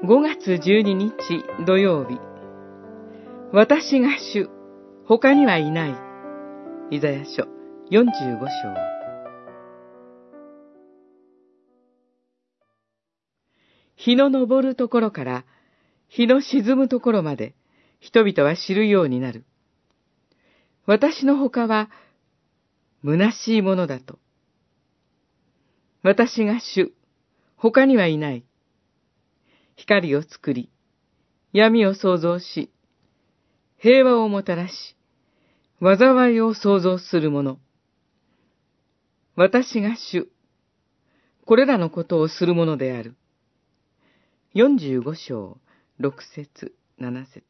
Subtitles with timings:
[0.00, 1.12] 5月12日
[1.66, 2.20] 土曜日。
[3.52, 4.48] 私が主、
[5.04, 5.94] 他にはいない。
[6.92, 7.42] イザヤ書
[7.90, 8.48] 45章。
[13.96, 15.44] 日の昇るところから
[16.06, 17.56] 日の沈むところまで
[17.98, 19.44] 人々は知るようになる。
[20.86, 21.90] 私の他は
[23.04, 24.20] 虚しいものだと。
[26.04, 26.92] 私が主、
[27.56, 28.47] 他にはいない。
[29.78, 30.70] 光を作り、
[31.52, 32.70] 闇を創造し、
[33.78, 34.96] 平和をもたらし、
[35.80, 37.58] 災いを創造する者。
[39.36, 40.28] 私が主、
[41.46, 43.14] これらのことをするものである。
[44.56, 45.58] 45章、
[46.00, 47.44] 6節7節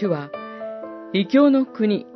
[0.00, 0.30] 主は、
[1.12, 2.06] 異教の国、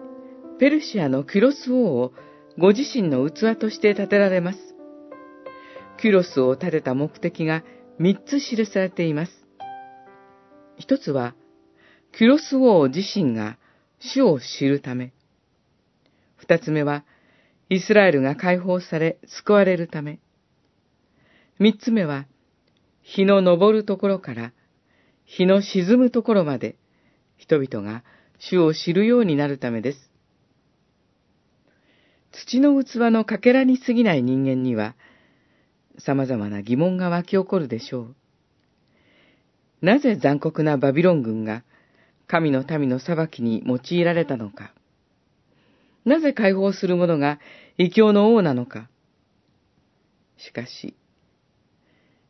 [0.61, 2.13] ペルシアのキュロス王を
[2.57, 4.72] ご自身の器として建てられます。
[6.03, 7.63] キュロスを建てた目的が
[7.97, 9.33] 三つ記されています。
[10.77, 11.37] 一つは、
[12.11, 13.57] キュロス王自身が
[14.01, 15.13] 主を知るため。
[16.35, 17.05] 二つ目は、
[17.69, 20.19] イスラエルが解放され救われるため。
[21.61, 22.27] 三つ目は、
[23.03, 24.53] 日の昇るところから
[25.25, 26.75] 日の沈むところまで
[27.37, 28.03] 人々が
[28.41, 30.11] 主を知るようになるためです。
[32.33, 34.97] 土の器のかけらに過ぎない人間には、
[35.99, 38.17] 様々な疑問が湧き起こるでしょう。
[39.83, 41.65] なぜ残酷なバビロン軍が
[42.27, 44.73] 神の民の裁きに用いられたのか。
[46.05, 47.39] なぜ解放する者が
[47.79, 48.89] 異教の王なのか。
[50.39, 50.97] しかし、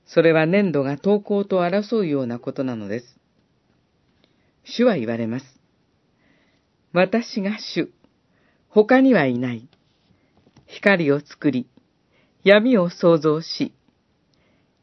[0.06, 3.18] それは粘土が投稿と争うようなことなのです。
[4.64, 5.46] 主は言われます。
[6.92, 7.90] 私が主、
[8.68, 9.68] 他にはいない。
[10.66, 11.66] 光を作り、
[12.44, 13.72] 闇を創造し、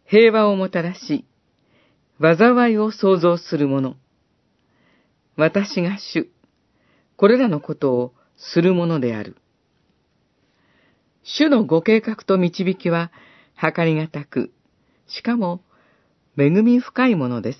[0.05, 1.25] 平和をもたらし、
[2.21, 3.97] 災いを創造する者。
[5.35, 6.29] 私が主、
[7.17, 9.35] これらのことをするものである。
[11.23, 13.11] 主のご計画と導きは、
[13.59, 14.51] 計りがたく、
[15.07, 15.61] しかも、
[16.37, 17.59] 恵み深いものです。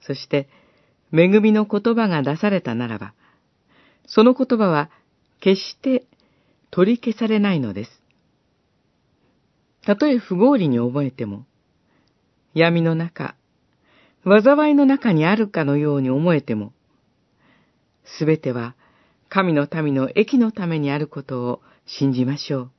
[0.00, 0.48] そして、
[1.12, 3.14] 恵みの言葉が出されたならば、
[4.06, 4.90] その言葉は
[5.40, 6.06] 決して
[6.70, 8.03] 取り消されないのです。
[9.84, 11.44] たとえ不合理に覚えても、
[12.54, 13.34] 闇の中、
[14.24, 16.72] 災いの中にあるかのように思えても、
[18.04, 18.74] すべては
[19.28, 22.70] 神の民の益のためにあることを信じましょう。